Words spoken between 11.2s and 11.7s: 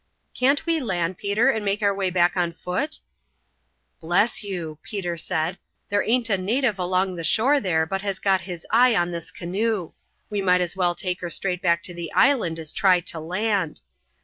her straight